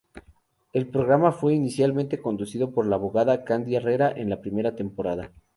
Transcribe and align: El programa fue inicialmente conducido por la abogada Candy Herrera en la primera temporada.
El 0.73 0.87
programa 0.87 1.31
fue 1.31 1.53
inicialmente 1.53 2.19
conducido 2.19 2.71
por 2.71 2.87
la 2.87 2.95
abogada 2.95 3.43
Candy 3.43 3.75
Herrera 3.75 4.09
en 4.09 4.31
la 4.31 4.41
primera 4.41 4.75
temporada. 4.75 5.31